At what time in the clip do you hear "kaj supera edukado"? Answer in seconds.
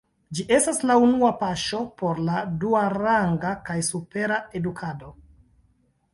3.69-5.15